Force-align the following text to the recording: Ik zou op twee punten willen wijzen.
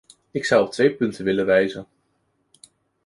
Ik 0.31 0.45
zou 0.45 0.65
op 0.65 0.71
twee 0.71 0.95
punten 0.95 1.25
willen 1.25 1.45
wijzen. 1.45 1.87